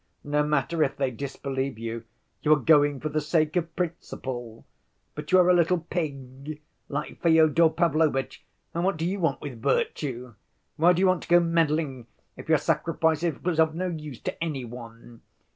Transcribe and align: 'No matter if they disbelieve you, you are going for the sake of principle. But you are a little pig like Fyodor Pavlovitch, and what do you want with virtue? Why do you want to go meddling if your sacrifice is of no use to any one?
'No 0.23 0.41
matter 0.41 0.81
if 0.83 0.97
they 0.97 1.11
disbelieve 1.11 1.77
you, 1.77 2.05
you 2.41 2.51
are 2.53 2.59
going 2.59 2.99
for 2.99 3.09
the 3.09 3.21
sake 3.21 3.55
of 3.55 3.75
principle. 3.75 4.65
But 5.13 5.31
you 5.31 5.37
are 5.37 5.47
a 5.47 5.53
little 5.53 5.77
pig 5.77 6.59
like 6.89 7.21
Fyodor 7.21 7.69
Pavlovitch, 7.69 8.43
and 8.73 8.83
what 8.83 8.97
do 8.97 9.05
you 9.05 9.19
want 9.19 9.41
with 9.41 9.61
virtue? 9.61 10.33
Why 10.75 10.93
do 10.93 11.01
you 11.01 11.07
want 11.07 11.21
to 11.21 11.29
go 11.29 11.39
meddling 11.39 12.07
if 12.35 12.49
your 12.49 12.57
sacrifice 12.57 13.21
is 13.21 13.59
of 13.59 13.75
no 13.75 13.89
use 13.89 14.19
to 14.21 14.43
any 14.43 14.65
one? 14.65 15.21